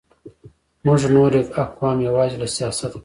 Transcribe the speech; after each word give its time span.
موږ 0.85 1.01
نور 1.15 1.31
اقوام 1.63 1.97
یوازې 2.07 2.37
له 2.41 2.47
سیاست 2.57 2.91
پېژنو. 2.93 2.99